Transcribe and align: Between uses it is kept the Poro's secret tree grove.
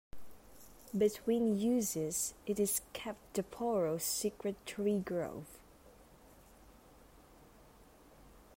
Between 0.97 1.59
uses 1.59 2.33
it 2.47 2.59
is 2.59 2.81
kept 2.91 3.35
the 3.35 3.43
Poro's 3.43 4.01
secret 4.03 4.55
tree 4.65 4.97
grove. 4.97 5.59